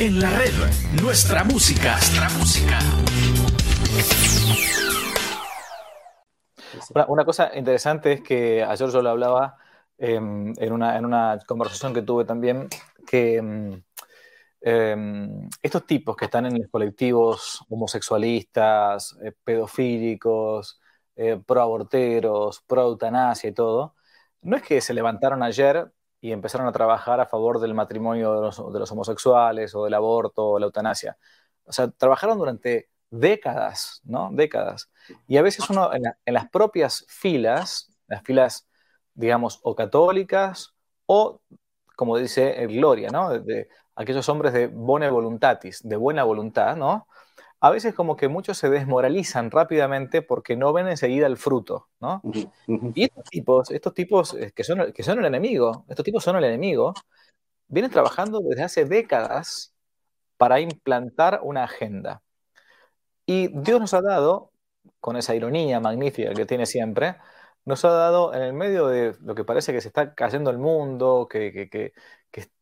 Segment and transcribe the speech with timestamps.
[0.00, 0.50] En la red,
[1.02, 1.92] nuestra música.
[1.92, 2.78] Nuestra música.
[7.06, 9.58] Una, cosa interesante es que ayer yo lo hablaba
[9.98, 12.66] em, en, una, conversación que tuve también,
[13.06, 13.82] que em,
[14.62, 20.80] em, estos tipos que están en los colectivos homosexualistas, eh, pedofílicos,
[21.14, 23.96] eh, pro-aborteros, pro-eutanasia y todo,
[24.40, 28.40] no es que se levantaron ayer y empezaron a trabajar a favor del matrimonio de
[28.42, 31.16] los, de los homosexuales o del aborto o la eutanasia.
[31.64, 34.30] O sea, trabajaron durante décadas, ¿no?
[34.32, 34.90] Décadas.
[35.26, 38.68] Y a veces uno en, las propias filas, las filas,
[39.14, 40.74] digamos, o católicas
[41.06, 41.40] o,
[41.96, 43.30] como dice Gloria, ¿no?
[43.30, 47.06] De, aquellos hombres de buena voluntatis, de buena voluntad, ¿no?
[47.60, 52.22] A veces como que muchos se desmoralizan rápidamente porque no ven enseguida el fruto, ¿no?
[52.66, 56.36] Y estos tipos, estos tipos eh, que son, que son el enemigo, estos tipos son
[56.36, 56.94] el enemigo,
[57.68, 59.74] vienen trabajando desde hace décadas
[60.36, 62.22] para implantar una agenda.
[63.26, 64.52] Y Dios nos ha dado,
[65.00, 67.16] con esa ironía magnífica que tiene siempre,
[67.64, 70.58] nos ha dado en el medio de lo que parece que se está cayendo el
[70.58, 71.92] mundo, que,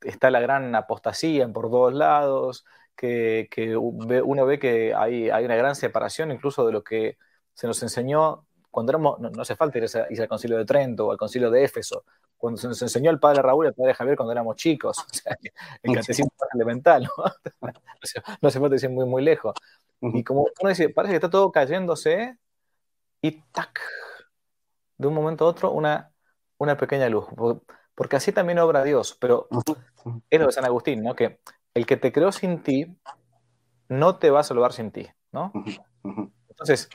[0.03, 2.65] está la gran apostasía por todos lados,
[2.99, 7.17] que, uno ve que hay, hay, una gran separación incluso de lo que
[7.55, 11.17] se nos enseñó cuando éramos, no, hace falta ir, al concilio de Trento o al
[11.17, 12.05] concilio de Éfeso,
[12.37, 14.97] cuando se nos enseñó el padre Raúl y el padre Javier cuando éramos chicos,
[15.83, 17.25] el catecismo elemental, ¿no?
[18.43, 19.55] no hace falta ir muy, muy lejos.
[20.01, 22.37] Y como uno dice, parece que está todo cayéndose
[23.23, 23.81] y tac,
[24.97, 26.13] de un momento a otro una,
[26.59, 27.27] una pequeña luz.
[27.95, 29.49] Porque así también obra Dios, pero
[30.31, 31.17] es lo de San Agustín, ¿no?
[31.17, 31.41] Que
[31.79, 32.87] el que te creó sin ti
[33.89, 35.53] no te va a salvar sin ti, ¿no?
[36.49, 36.91] Entonces,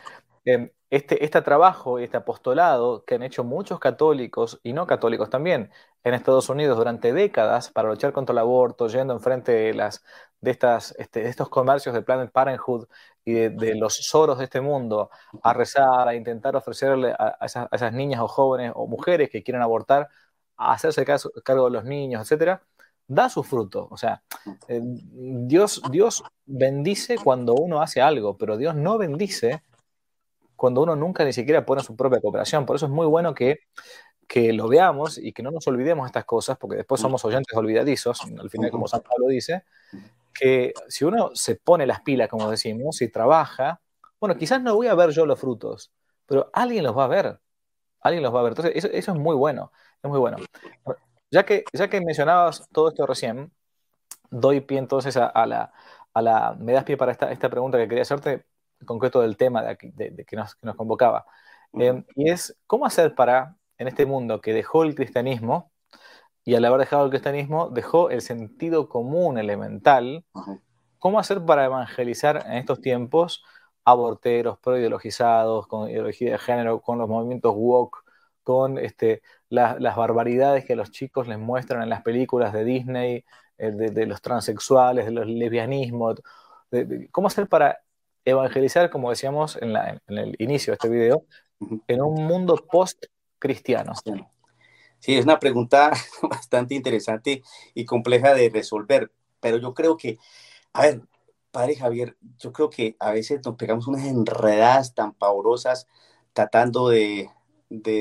[0.46, 5.30] em, este, este trabajo y este apostolado que han hecho muchos católicos y no católicos
[5.30, 5.72] también
[6.04, 10.04] en Estados Unidos durante décadas para luchar contra el aborto, yendo enfrente de, las,
[10.42, 12.88] de, estas, este, estos comercios de Planet Parenthood
[13.26, 15.10] y de, los soros de este mundo
[15.42, 20.10] a rezar, a intentar ofrecerle a, esas, niñas o jóvenes o mujeres que quieren abortar,
[20.58, 22.62] a hacerse cargo de los niños, etcétera,
[23.08, 23.88] da su fruto.
[23.92, 24.24] O sea,
[24.68, 29.64] eh, Dios, Dios bendice cuando uno hace algo, pero Dios no bendice
[30.56, 32.66] cuando uno nunca ni siquiera pone su propia cooperación.
[32.66, 33.60] Por eso es muy bueno que,
[34.28, 38.22] que lo veamos y que no nos olvidemos estas cosas, porque después somos oyentes olvidadizos,
[38.40, 39.64] al final como San Pablo dice,
[40.34, 43.82] que si uno se pone las pilas, como decimos, y trabaja,
[44.20, 45.92] bueno, quizás no voy a ver yo los frutos,
[46.26, 47.40] pero alguien los va a ver,
[48.02, 48.52] alguien los va a ver.
[48.54, 49.72] Entonces, eso, es muy bueno,
[50.02, 50.38] es muy bueno.
[51.34, 53.52] Ya que, ya que mencionabas todo esto recién,
[54.30, 55.74] doy pie entonces a, la,
[56.14, 58.46] a la, me das pie para esta, esta pregunta que quería hacerte,
[58.86, 59.76] concreto del tema de,
[60.28, 61.26] que, nos, convocaba.
[61.74, 65.72] Em, y es, ¿cómo hacer para, en este mundo que dejó el cristianismo,
[66.46, 70.26] y al haber dejado el cristianismo, dejó el sentido común elemental,
[71.00, 73.44] ¿cómo hacer para evangelizar en estos tiempos
[73.86, 78.04] aborteros, proideologizados, con ideología de género, con los movimientos woke,
[78.44, 79.22] con este,
[79.54, 83.24] las barbaridades que los chicos les muestran en las películas de Disney,
[83.58, 86.22] eh, de, los transexuales, de los lesbianismos?
[87.12, 87.80] ¿Cómo hacer para
[88.26, 89.76] evangelizar, como decíamos en,
[90.08, 91.26] el inicio de este video,
[91.88, 93.94] en un mundo post-cristiano?
[95.00, 95.92] Sí, es una pregunta
[96.24, 97.44] bastante interesante
[97.76, 100.18] y compleja de resolver, pero yo creo que,
[100.74, 101.02] a ver,
[101.52, 105.88] padre Javier, yo creo que a veces nos pegamos unas enredadas tan pavorosas
[106.34, 107.30] tratando de,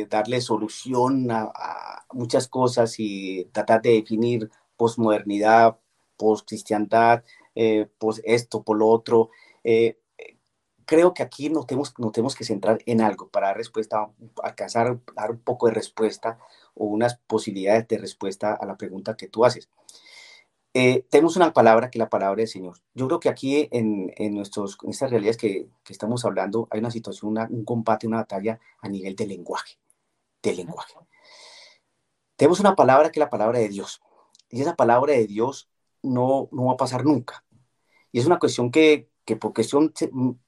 [0.08, 5.78] darle solución a, muchas cosas y tratar de definir posmodernidad,
[6.16, 7.24] postcristiandad,
[7.54, 9.30] eh, pues esto, por lo otro.
[9.64, 9.98] Eh,
[10.84, 14.10] creo que aquí nos tenemos, nos tenemos que centrar en algo para dar respuesta,
[14.42, 16.38] alcanzar, dar un poco de respuesta
[16.74, 19.68] o unas posibilidades de respuesta a la pregunta que tú haces.
[20.74, 22.78] Eh, tenemos una palabra que es la palabra del Señor.
[22.94, 26.80] Yo creo que aquí en, en, nuestros, en estas realidades que, que, estamos hablando hay
[26.80, 29.76] una situación, un combate, una batalla a nivel de lenguaje,
[30.42, 30.94] de lenguaje.
[32.36, 34.00] Tenemos una palabra que es la palabra de Dios.
[34.48, 35.68] Y esa palabra de Dios
[36.02, 37.44] no, no va a pasar nunca.
[38.10, 39.92] Y es una cuestión que, que por cuestión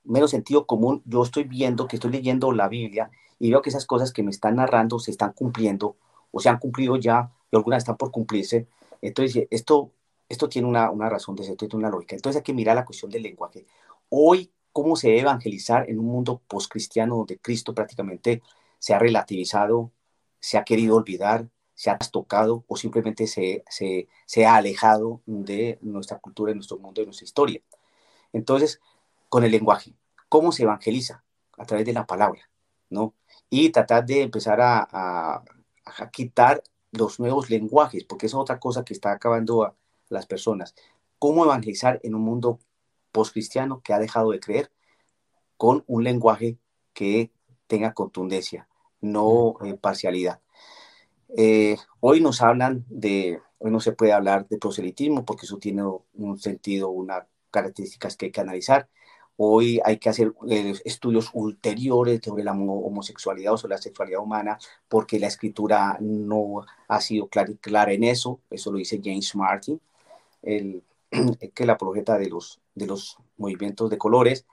[0.04, 3.86] menos sentido común, yo estoy viendo que estoy leyendo la Biblia y veo que esas
[3.86, 5.96] cosas que me están narrando se están cumpliendo
[6.30, 8.66] o se han cumplido ya y algunas están por cumplirse.
[9.00, 9.92] Entonces, esto,
[10.28, 12.16] esto tiene una, una razón de ser, tiene una lógica.
[12.16, 13.66] Entonces hay que mirar la cuestión del lenguaje.
[14.08, 18.42] Hoy, ¿cómo se debe evangelizar en un mundo postcristiano donde Cristo prácticamente
[18.78, 19.92] se ha relativizado,
[20.40, 25.78] se ha querido olvidar, se ha tocado o simplemente se, se, se ha alejado de
[25.82, 27.60] nuestra cultura, de nuestro mundo, de nuestra historia?
[28.32, 28.80] Entonces,
[29.28, 29.94] con el lenguaje,
[30.28, 31.24] ¿cómo se evangeliza?
[31.56, 32.50] A través de la palabra,
[32.90, 33.14] ¿no?
[33.50, 35.42] Y tratar de empezar a,
[36.12, 36.62] quitar
[36.92, 39.74] los nuevos lenguajes, porque es otra cosa que está acabando a
[40.14, 40.74] las personas.
[41.18, 42.58] cómo evangelizar en un mundo
[43.12, 44.70] postcristiano que ha dejado de creer
[45.56, 46.58] con un lenguaje
[46.92, 47.30] que
[47.66, 48.68] tenga contundencia,
[49.00, 50.40] no eh, parcialidad.
[51.36, 55.82] Eh, hoy nos hablan de, hoy no se puede hablar de proselitismo porque eso tiene
[56.14, 58.88] un sentido, unas características que hay que analizar.
[59.36, 64.58] Hoy hay que hacer eh, estudios ulteriores sobre la homosexualidad o sobre la sexualidad humana
[64.88, 68.40] porque la escritura no ha sido clara, clara en eso.
[68.50, 69.80] Eso lo dice James Martin,
[70.44, 70.82] el,
[71.54, 74.46] que la apologeta de los, de los movimientos de colores.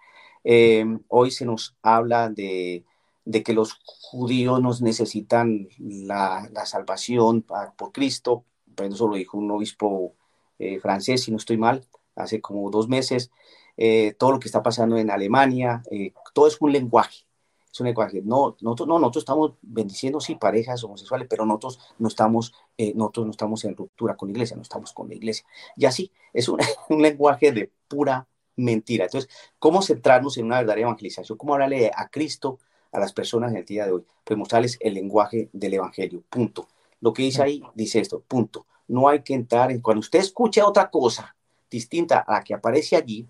[0.43, 2.83] Eh, hoy se nos habla de,
[3.25, 7.45] de, que los judíos nos necesitan la, la salvación
[7.77, 8.45] por Cristo.
[8.77, 10.15] Eso lo dijo un obispo
[10.57, 11.85] eh, francés, si no estoy mal,
[12.15, 13.31] hace como dos meses.
[13.77, 17.25] Eh, todo lo que está pasando en Alemania, eh, todo es un lenguaje,
[17.71, 18.21] es un lenguaje.
[18.23, 23.25] No, nosotros, no, nosotros estamos bendiciendo, sí, parejas homosexuales, pero nosotros no estamos, eh, nosotros
[23.27, 25.45] no estamos en ruptura con la iglesia, no estamos con la iglesia.
[25.75, 26.59] Y así, es un,
[26.89, 29.06] un lenguaje de pura mentira.
[29.06, 29.29] Entonces,
[29.59, 31.38] ¿cómo centrarnos en una verdadera evangelización?
[31.38, 32.59] ¿Cómo hablarle a Cristo
[32.91, 34.06] a las personas en el día de hoy?
[34.23, 36.68] Pues mostrarles el lenguaje del evangelio, punto.
[37.00, 38.65] Lo que dice ahí, dice esto, punto.
[38.88, 41.35] No hay que entrar en, cuando usted escuche otra cosa
[41.69, 43.25] distinta a la que aparece allí,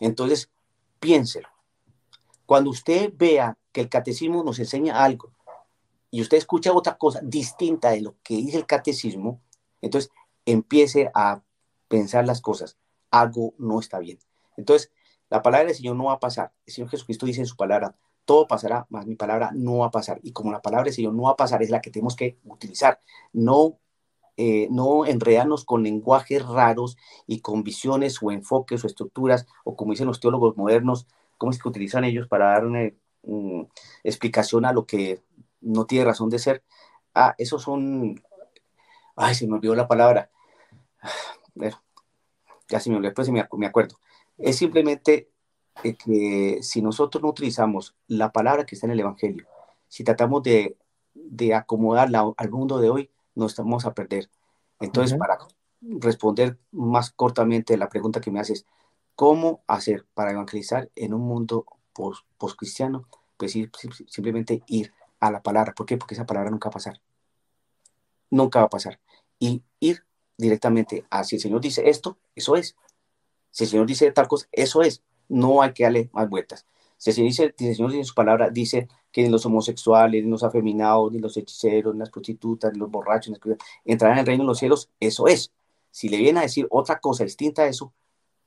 [0.00, 0.50] entonces,
[0.98, 1.48] piénselo.
[2.50, 5.30] Cuando usted vea que el catecismo nos enseña algo
[6.10, 9.40] y usted escucha otra cosa distinta de lo que dice el catecismo,
[9.80, 10.10] entonces
[10.44, 11.44] empiece a
[11.86, 12.76] pensar las cosas.
[13.12, 14.18] Algo no está bien.
[14.56, 14.90] Entonces,
[15.28, 16.50] la palabra del Señor no va a pasar.
[16.66, 17.94] El Señor Jesucristo dice en su palabra,
[18.24, 20.18] todo pasará, más mi palabra no va a pasar.
[20.24, 22.36] Y como la palabra del Señor no va a pasar, es la que tenemos que
[22.46, 23.00] utilizar.
[23.32, 23.78] No
[24.36, 26.96] eh, no enredarnos con lenguajes raros
[27.28, 31.06] y con visiones o enfoques o estructuras, o como dicen los teólogos modernos,
[31.40, 32.90] cómo es que utilizan ellos para dar una
[33.22, 33.62] mm,
[34.04, 35.22] explicación a lo que
[35.62, 36.62] no tiene razón de ser.
[37.14, 38.22] Ah, esos son,
[39.16, 40.30] ay, se me olvidó la palabra.
[42.68, 43.98] ya se me olvidó, después me, me acuerdo.
[44.36, 45.30] Es simplemente
[45.82, 49.46] que si nosotros no utilizamos la palabra que está en el Evangelio,
[49.88, 50.76] si tratamos de,
[51.14, 54.28] de acomodarla al mundo de hoy, nos vamos a perder.
[54.78, 55.38] Entonces, para
[55.80, 58.66] responder más cortamente la pregunta que me haces,
[59.20, 61.66] ¿cómo hacer para evangelizar en un mundo
[62.38, 63.06] post-cristiano?
[63.36, 63.52] Pues
[64.08, 65.74] simplemente ir a la palabra.
[65.74, 65.98] ¿Por qué?
[65.98, 67.02] Porque esa palabra nunca va a pasar.
[68.30, 68.98] Nunca va a pasar.
[69.38, 70.06] Y ir
[70.38, 72.76] directamente a si el Señor dice esto, eso es.
[73.50, 75.02] Si el Señor dice tal cosa, eso es.
[75.28, 76.64] No hay que darle más vueltas.
[76.96, 81.18] Si el Señor dice, su palabra dice que ni los homosexuales, ni los afeminados, ni
[81.18, 84.58] los hechiceros, ni las prostitutas, ni los borrachos, ni entrarán en el reino de los
[84.58, 85.52] cielos, eso es.
[85.90, 87.92] Si le viene a decir otra cosa distinta a eso,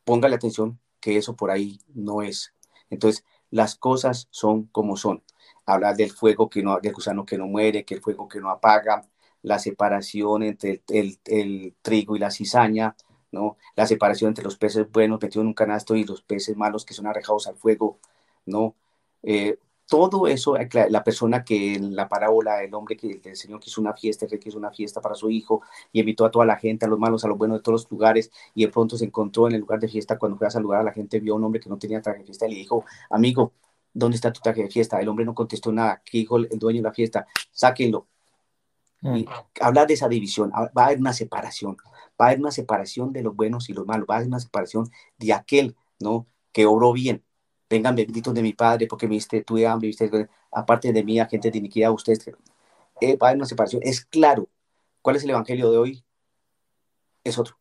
[0.03, 2.53] póngale atención que eso por ahí no es.
[2.89, 5.23] Entonces, las cosas son como son.
[5.65, 8.49] Hablar del fuego que no, del gusano que no muere, que el fuego que no
[8.49, 9.07] apaga,
[9.41, 12.95] la separación entre el, el, trigo y la cizaña,
[13.31, 13.57] ¿no?
[13.75, 16.93] La separación entre los peces buenos metidos en un canasto y los peces malos que
[16.93, 17.99] son arrejados al fuego,
[18.45, 18.75] ¿no?
[19.23, 19.57] Eh,
[19.87, 23.81] todo eso, eh, la persona que en la parábola, el hombre que el Señor quiso
[23.81, 26.85] una fiesta, que quiso una fiesta para su hijo y invitó a toda la gente,
[26.85, 29.47] a los malos, a los buenos de todos los lugares, y de pronto se encontró
[29.47, 31.43] en el lugar de fiesta, cuando fue a saludar a la gente, vio a un
[31.43, 33.53] hombre que no tenía traje de fiesta y le dijo, amigo,
[33.93, 34.99] ¿dónde está tu traje de fiesta?
[34.99, 37.27] El hombre no contestó nada, ¿qué dijo el dueño de la fiesta?
[37.51, 38.07] Sáquenlo.
[39.03, 39.25] Y mm.
[39.61, 41.77] hablar de esa división, va a haber una separación,
[42.19, 44.39] va a haber una separación de los buenos y los malos, va a haber una
[44.39, 46.27] separación de aquel, ¿no?
[46.53, 47.23] Que obró bien,
[47.69, 51.25] vengan benditos de mi Padre, porque me diste, tuve hambre, viste, aparte de mí, a
[51.25, 52.27] gente de iniquidad, ustedes,
[53.01, 53.81] eh, va a haber una separación.
[53.83, 54.49] Es claro,
[55.01, 56.03] ¿cuál es el evangelio de hoy?
[57.23, 57.57] Es otro.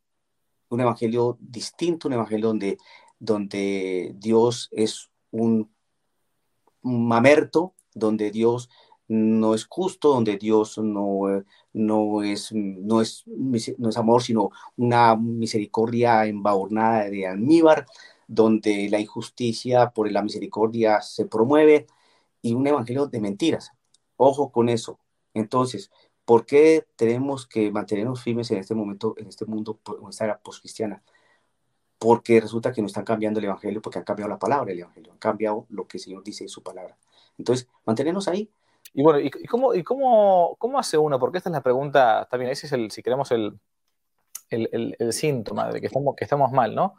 [0.69, 2.79] Un evangelio distinto, un evangelio donde,
[3.19, 5.71] donde Dios es un,
[6.83, 8.69] mamerto, donde Dios
[9.09, 15.17] no es justo, donde Dios no, no, es, no, es, no es amor, sino una
[15.17, 17.87] misericordia embadurnada de almíbar,
[18.27, 21.87] donde la injusticia por la misericordia se promueve
[22.41, 23.73] y un evangelio de mentiras.
[24.17, 24.99] Ojo con eso.
[25.35, 25.91] Entonces,
[26.25, 30.39] ¿por qué tenemos que mantenernos firmes en este momento, en este mundo, en esta era
[30.39, 31.03] postcristiana?
[31.99, 35.13] Porque resulta que no están cambiando el evangelio, porque han cambiado la palabra del evangelio,
[35.13, 36.99] han cambiado lo que el Señor dice en su palabra.
[37.39, 38.51] Entonces, mantenernos ahí.
[38.95, 41.19] Y bueno, ¿y, cómo, y cómo, cómo hace uno?
[41.19, 43.59] Porque esta es la pregunta, también ese es el, si queremos, el,
[44.51, 46.95] el, el, síntoma de que estamos, que estamos mal, ¿no?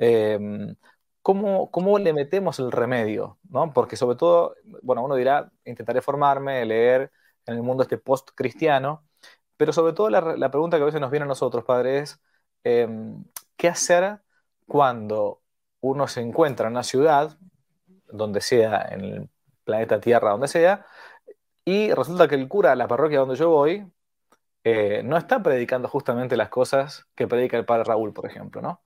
[0.00, 0.76] Em,
[1.22, 3.38] ¿cómo, ¿cómo, le metemos el remedio?
[3.50, 3.72] ¿no?
[3.72, 7.12] Porque sobre todo, bueno, uno dirá, intentaré formarme, leer
[7.46, 9.04] en el mundo este post-cristiano,
[9.56, 12.20] pero sobre todo la, pregunta que a veces nos viene a nosotros, padres, es,
[12.64, 13.24] em,
[13.56, 14.20] ¿qué hacer
[14.66, 15.42] cuando
[15.80, 17.38] uno se encuentra en una ciudad,
[18.08, 19.30] donde sea, en el
[19.64, 20.86] planeta Tierra, donde sea,
[21.64, 23.90] y resulta que el cura de la parroquia donde yo voy
[24.64, 28.82] eh, no está predicando justamente las cosas que predica el padre Raúl, por ejemplo, ¿no?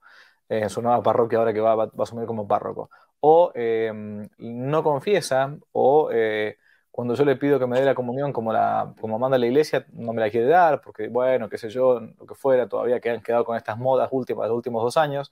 [0.49, 2.89] En su nueva parroquia ahora que va, a asumir como párroco.
[3.19, 6.57] O em, no confiesa, o eh,
[6.91, 9.85] cuando yo le pido que me dé la comunión como, la, como manda la iglesia,
[9.93, 13.09] no me la quiere dar, porque bueno, qué sé yo, lo que fuera, todavía que
[13.09, 15.31] han quedado con estas modas últimas de los últimos dos años.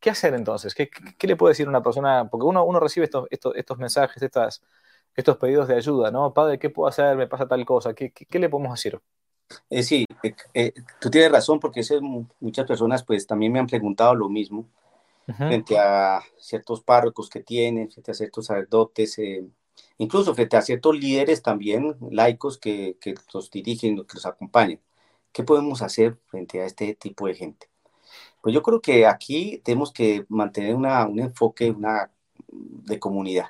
[0.00, 0.74] ¿Qué hacer entonces?
[0.74, 2.28] ¿Qué, qué, le puede decir una persona?
[2.30, 4.62] Porque uno, uno recibe estos, estos, estos mensajes, estas,
[5.14, 6.34] estos pedidos de ayuda, ¿no?
[6.34, 7.16] Padre, ¿qué puedo hacer?
[7.16, 7.94] Me pasa tal cosa.
[7.94, 9.00] ¿Qué, qué, qué le podemos decir?
[9.70, 11.82] Eh, sí, eh, eh, tú tienes razón porque
[12.40, 14.66] muchas personas pues también me han preguntado lo mismo
[15.24, 19.18] frente a ciertos párrocos que tienen, frente a ciertos sacerdotes,
[19.96, 24.80] incluso frente a ciertos líderes también laicos que, que los dirigen, que los acompañan.
[25.32, 27.68] ¿Qué podemos hacer frente a este tipo de gente?
[28.42, 32.10] Pues yo creo que aquí tenemos que mantener una, un enfoque una,
[32.52, 33.46] de comunidad,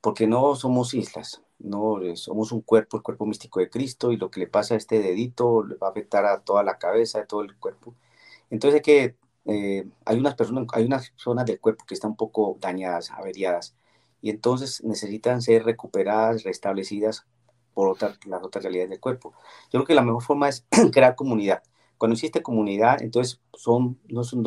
[0.00, 4.30] porque no somos islas, no somos un cuerpo, el cuerpo místico de Cristo, y lo
[4.30, 7.26] que le pasa a este dedito le va a afectar a toda la cabeza, a
[7.26, 7.94] todo el cuerpo.
[8.50, 9.16] Entonces que
[9.46, 13.76] eh, hay unas personas, hay unas zonas del cuerpo que están un poco dañadas, averiadas,
[14.20, 17.26] y entonces necesitan ser recuperadas, restablecidas
[17.74, 19.32] por otra, las otras realidades del cuerpo.
[19.72, 21.62] Yo creo que la mejor forma es crear comunidad.
[21.98, 24.42] Cuando existe comunidad, entonces son, no son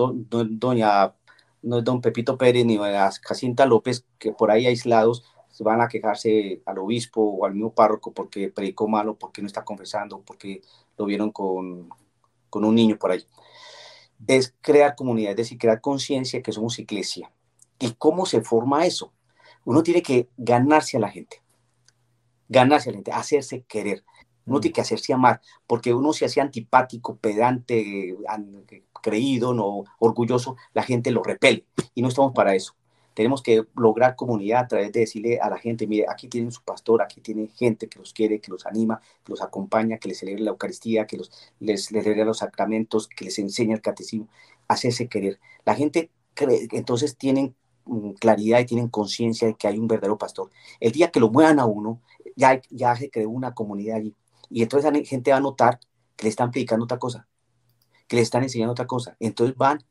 [0.60, 1.16] doña,
[1.62, 5.24] no es don Pepito Pérez ni doña Jacinta López, que por ahí aislados
[5.64, 9.64] van a quejarse al obispo o al mismo párroco porque predicó malo, porque no está
[9.64, 10.62] confesando, porque
[10.98, 11.90] lo vieron con,
[12.50, 13.26] con un niño por ahí.
[14.28, 17.32] Es crear comunidad, es decir, crear conciencia que somos iglesia.
[17.80, 19.12] ¿Y cómo se forma eso?
[19.66, 21.42] Uno tiene que ganarse a la gente,
[22.48, 24.04] ganarse a la gente, hacerse querer.
[24.46, 28.16] Uno tiene que hacerse amar, porque uno se hace antipático, pedante,
[29.02, 32.76] creído, no orgulloso, la gente lo repele y no estamos para eso.
[33.16, 36.62] Tenemos que lograr comunidad a través de decirle a la gente, mire, aquí tienen su
[36.62, 40.20] pastor, aquí tiene gente que los quiere, que los anima, que los acompaña, que les
[40.20, 44.28] celebre la Eucaristía, que los, les, les celebre los sacramentos, que les enseña el catecismo,
[44.68, 45.40] hacerse querer.
[45.64, 47.56] La gente cree, entonces tienen
[47.86, 50.50] mm, claridad y tienen conciencia de que hay un verdadero pastor.
[50.80, 52.02] El día que lo muevan a uno,
[52.36, 54.14] ya, ya se creó una comunidad allí.
[54.50, 55.80] Y entonces la gente va a notar
[56.16, 57.28] que le están predicando otra cosa,
[58.08, 59.16] que le están enseñando otra cosa.
[59.20, 59.84] Entonces van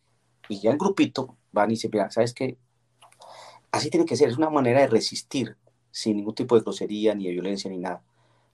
[0.48, 2.58] y ya en grupito van y se mira, ¿sabes qué?
[3.74, 5.56] Así tiene que ser, es una manera de resistir
[5.90, 8.04] sin ningún tipo de grosería, ni de violencia, ni nada.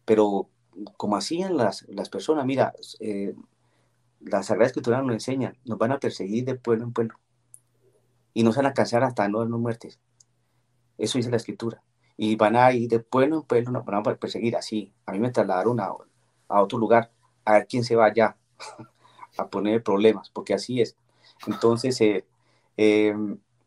[0.06, 0.48] Pero
[0.96, 3.34] como hacían las, las personas, mira, eh,
[4.20, 7.20] la Sagrada Escritura nos enseña, nos van a perseguir de pueblo en pueblo
[8.32, 10.00] y nos van a cansar hasta no darnos muertes.
[10.96, 11.82] Eso dice la Escritura
[12.16, 14.90] y van a ir de pueblo en pueblo, nos van a perseguir así.
[15.04, 15.90] A mí me trasladaron a,
[16.48, 17.12] a otro lugar,
[17.44, 18.38] a ver quién se va allá
[19.36, 20.96] a poner problemas, porque así es.
[21.46, 22.24] Entonces, eh,
[22.78, 23.14] eh,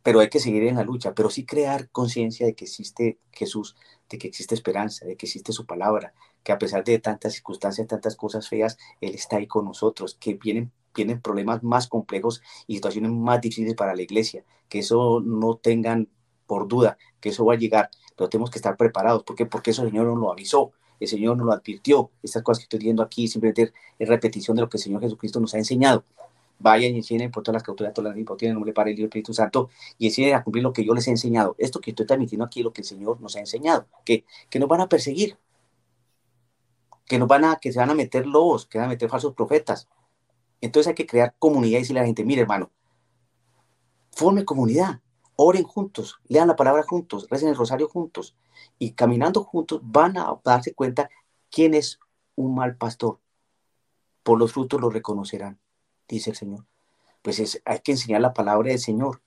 [0.03, 3.75] pero hay que seguir en la lucha, pero sí crear conciencia de que existe Jesús,
[4.10, 7.88] de que existe esperanza, de que existe su palabra, que a pesar de tantas circunstancias,
[7.88, 12.75] tantas cosas feas, Él está ahí con nosotros, que vienen, vienen problemas más complejos y
[12.75, 16.10] situaciones más difíciles para la iglesia, que eso no tengan
[16.45, 19.24] por duda, que eso va a llegar, pero tenemos que estar preparados.
[19.24, 19.45] ¿Por qué?
[19.45, 22.12] Porque eso el Señor nos lo avisó, el Señor nos lo advirtió.
[22.22, 25.39] Estas cosas que estoy diciendo aquí simplemente es repetición de lo que el Señor Jesucristo
[25.39, 26.03] nos ha enseñado.
[26.63, 29.34] Vayan y enseñen por todas las criaturas, todas las tienen tienen nombre para el Espíritu
[29.34, 31.55] Santo y enseñen a cumplir lo que yo les he enseñado.
[31.58, 34.70] Esto que estoy transmitiendo aquí, lo que el Señor nos ha enseñado, que, que nos
[34.70, 35.38] van a perseguir,
[37.05, 39.34] que nos van a, que se van a meter lobos, que van a meter falsos
[39.34, 39.89] profetas.
[40.62, 42.72] Entonces hay que crear comunidad y decirle a la gente, mire hermano,
[44.12, 45.01] forme comunidad,
[45.36, 48.38] oren juntos, lean la palabra juntos, recen el rosario juntos
[48.79, 51.10] y caminando juntos van a darse cuenta
[51.50, 52.00] quién es
[52.36, 53.20] un mal pastor.
[54.24, 55.60] Por los frutos lo reconocerán,
[56.07, 56.65] dice el Señor.
[57.22, 59.22] Pues es, hay que enseñar la palabra del Señor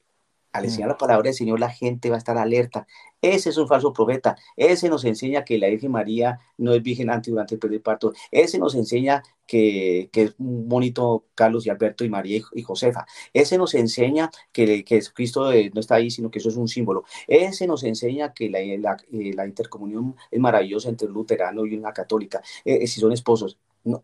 [0.56, 2.86] al enseñar la palabra del Señor, la gente va a estar alerta.
[3.20, 4.36] Ese es un falso profeta.
[4.56, 8.12] Ese nos enseña que la Virgen María no es virgen antes durante el parto.
[8.30, 13.06] Ese nos enseña que, que, es un bonito Carlos y Alberto y María y, Josefa.
[13.32, 16.68] Ese nos enseña que, que Cristo eh, no está ahí, sino que eso es un
[16.68, 17.04] símbolo.
[17.26, 21.76] Ese nos enseña que la, la, eh, la intercomunión es maravillosa entre un luterano y
[21.76, 23.58] una católica, eh, si son esposos.
[23.84, 24.02] No.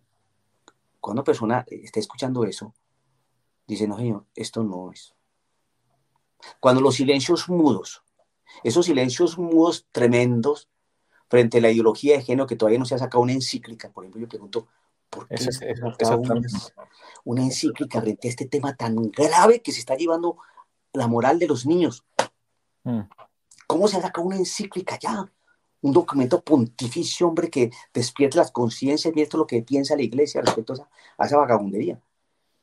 [1.02, 2.72] Cuando una persona está escuchando eso,
[3.66, 5.16] dice, no, Señor, esto no es.
[6.60, 8.04] Cuando los silencios mudos,
[8.62, 10.68] esos silencios mudos tremendos
[11.28, 14.04] frente a la ideología de género que todavía no se ha sacado una encíclica, por
[14.04, 14.68] ejemplo, yo pregunto,
[15.10, 15.60] ¿por qué es,
[16.08, 16.40] una,
[17.24, 20.36] una, encíclica frente a este tema tan grave que se está llevando
[20.92, 22.04] la moral de los niños?
[22.84, 23.00] Mm.
[23.66, 25.28] ¿Cómo se ha sacado una encíclica ya?
[25.82, 30.02] Un documento pontificio, hombre, que despierte las conciencias y esto es lo que piensa la
[30.02, 32.00] iglesia respecto a esa, a esa vagabundería.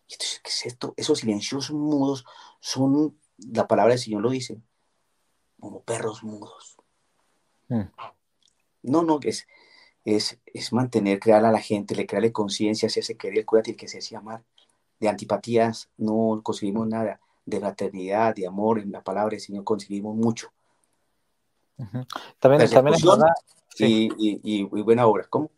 [0.10, 0.94] Entonces, ¿qué es esto?
[0.98, 2.26] Esos silencios mudos
[2.60, 3.16] son
[3.54, 4.62] la palabra del Señor lo dice,
[5.60, 6.78] como perros mudos.
[7.68, 7.84] Hmm.
[8.84, 9.48] No, no, es,
[10.06, 14.00] es, es mantener, crear a la gente, le crearle conciencia, hacerse querer, cuídate, que se
[14.00, 14.44] hace amar.
[15.00, 20.16] De antipatías no conseguimos nada, de fraternidad, de amor, en la palabra del Señor conseguimos
[20.16, 20.52] mucho.
[22.40, 23.34] También, también es verdad.
[23.78, 25.26] Y, y, buena obra.
[25.30, 25.52] ¿Cómo?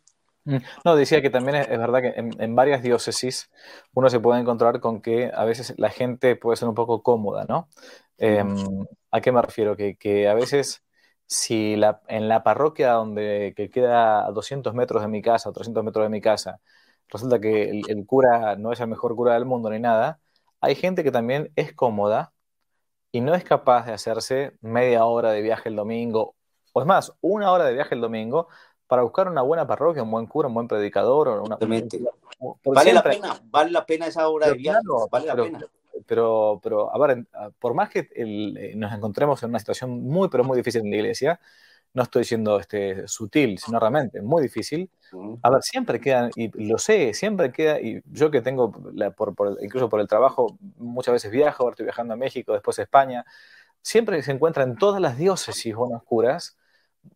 [0.44, 3.50] Mm, no, decía que también es, verdad que en, varias diócesis
[3.94, 7.44] uno se puede encontrar con que a veces la gente puede ser un poco cómoda,
[7.48, 7.68] ¿no?
[8.18, 8.56] Em,
[9.10, 9.76] ¿A qué me refiero?
[9.76, 10.82] Que, que a veces
[11.32, 15.84] si la, en la parroquia donde que queda a 200 metros de mi casa, 300
[15.84, 16.60] metros de mi casa,
[17.08, 20.20] resulta que el, cura no es el mejor cura del mundo ni nada,
[20.60, 22.32] hay gente que también es cómoda
[23.12, 26.34] y no es capaz de hacerse media hora de viaje el domingo,
[26.72, 28.48] o es más, una hora de viaje el domingo
[28.86, 31.28] para buscar una buena parroquia, un buen cura, un buen predicador.
[31.28, 31.56] O una,
[32.64, 35.60] vale la pena, vale la pena esa hora de viaje, vale la pena.
[36.06, 37.26] pero, pero a ver,
[37.58, 40.96] por más que eh, nos encontremos en una situación muy, pero muy difícil en la
[40.96, 41.40] iglesia,
[41.94, 44.90] no estoy siendo este, sutil, sino realmente muy difícil.
[45.42, 48.72] A ver, siempre quedan, y lo sé, siempre queda, y yo que tengo,
[49.14, 52.82] por, incluso por el trabajo, muchas veces viajo, ahora estoy viajando a México, después a
[52.82, 53.24] España,
[53.82, 56.56] siempre se encuentran en todas las diócesis buenas curas,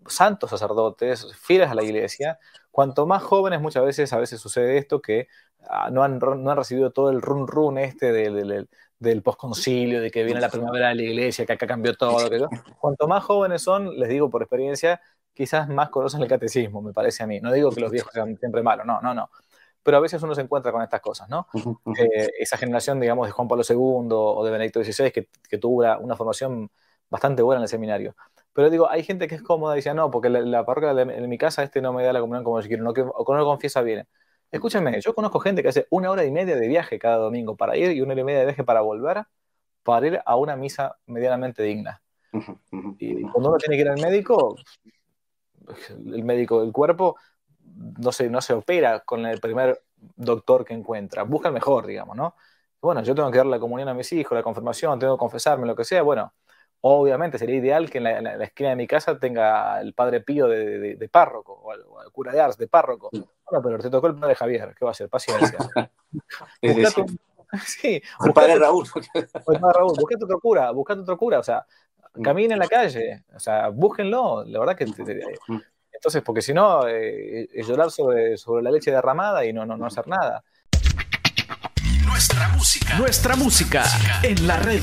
[0.07, 2.39] santos sacerdotes, fieles a la iglesia.
[2.77, 5.29] Cuanto más jóvenes, muchas veces, a veces sucede esto, que
[5.69, 8.69] Ah, no, han, no han recibido todo el run run este del, del,
[8.99, 12.31] del posconcilio, de que viene la primavera de la iglesia, que acá cambió todo.
[12.31, 12.47] Que
[12.81, 15.01] Cuanto más jóvenes son, les digo por experiencia,
[15.33, 17.41] quizás más conocen el catecismo, me parece a mí.
[17.41, 19.31] No digo que los viejos sean siempre malos, no, no, no.
[19.83, 21.47] Pero a veces uno se encuentra con estas cosas, ¿no?
[21.97, 23.77] Eh, esa generación, digamos, de Juan Pablo II
[24.11, 26.71] o de Benedicto XVI, que, que tuvo una, formación
[27.09, 28.17] bastante buena en el seminario.
[28.57, 31.29] Pero digo, hay gente que es cómoda y dice, no, porque la, parroquia de, en
[31.29, 33.45] mi casa este no me da la comunión como yo quiero, no, que, o no
[33.45, 34.09] confiesa bien.
[34.51, 37.77] Escúchenme, yo conozco gente que hace una hora y media de viaje cada domingo para
[37.77, 39.25] ir y una hora y media de viaje para volver,
[39.83, 42.01] para ir a una misa medianamente digna.
[42.99, 44.57] Y cuando uno tiene que ir al médico,
[45.91, 47.17] el médico del cuerpo
[47.99, 49.83] no se, no se opera con el primer
[50.17, 52.35] doctor que encuentra, busca el mejor, digamos, ¿no?
[52.81, 55.67] Bueno, yo tengo que dar la comunión a mis hijos, la confirmación, tengo que confesarme,
[55.67, 56.33] lo que sea, bueno,
[56.89, 61.09] Obviamente sería ideal que en la, esquina de mi casa tenga el padre Pío de,
[61.11, 63.11] párroco o el, cura de Ars de párroco.
[63.11, 65.09] Bueno, pero te tocó el padre Javier, ¿qué va a ser?
[65.09, 65.59] Paciencia.
[67.67, 68.87] sí, el padre Raúl.
[69.15, 71.67] el padre Raúl, buscate otro cura, buscate otro cura, o sea,
[72.15, 72.23] mm.
[72.23, 74.87] caminen en la calle, o sea, búsquenlo, la verdad que...
[74.87, 75.61] Mm.
[75.91, 79.77] entonces, porque si no, eh, es llorar sobre, sobre la leche derramada y no, no,
[79.77, 80.45] no hacer nada.
[82.07, 82.97] Nuestra música.
[82.97, 83.83] Nuestra música
[84.23, 84.83] en la red.